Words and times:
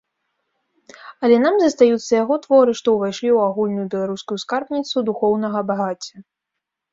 Але 1.25 1.35
нам 1.43 1.55
застаюцца 1.63 2.09
яго 2.23 2.35
творы, 2.45 2.71
што 2.79 2.87
ўвайшлі 2.95 3.29
ў 3.33 3.37
агульную 3.51 3.85
беларускую 3.97 4.37
скарбніцу 4.45 5.05
духоўнага 5.11 5.59
багацця. 5.69 6.15